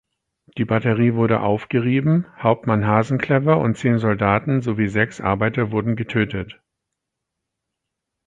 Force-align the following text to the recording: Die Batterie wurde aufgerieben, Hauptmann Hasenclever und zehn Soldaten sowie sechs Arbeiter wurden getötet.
Die 0.57 0.65
Batterie 0.65 1.13
wurde 1.13 1.41
aufgerieben, 1.41 2.25
Hauptmann 2.41 2.87
Hasenclever 2.87 3.59
und 3.59 3.77
zehn 3.77 3.99
Soldaten 3.99 4.63
sowie 4.63 4.87
sechs 4.87 5.21
Arbeiter 5.21 5.69
wurden 5.69 5.95
getötet. 5.95 6.59